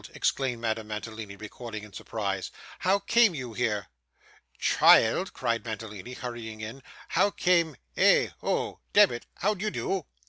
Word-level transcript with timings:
exclaimed 0.15 0.59
Madame 0.59 0.87
Mantalini, 0.87 1.35
recoiling 1.35 1.83
in 1.83 1.93
surprise. 1.93 2.49
'How 2.79 2.97
came 2.97 3.35
you 3.35 3.53
here?' 3.53 3.85
'Child!' 4.57 5.31
cried 5.31 5.63
Mantalini, 5.63 6.13
hurrying 6.13 6.59
in. 6.59 6.81
'How 7.09 7.29
came 7.29 7.75
eh! 7.95 8.29
oh 8.41 8.79
demmit, 8.93 9.27
how 9.41 9.53
d'ye 9.53 9.69
do? 9.69 10.07